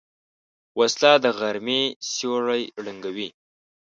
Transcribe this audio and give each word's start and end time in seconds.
وسله 0.79 1.11
د 1.23 1.25
غرمې 1.39 1.81
سیوری 2.11 2.63
ړنګوي 2.83 3.29